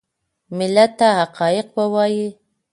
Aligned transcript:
ملت 0.57 0.91
ته 0.99 1.07
حقایق 1.19 1.67
ووایي. 1.77 2.27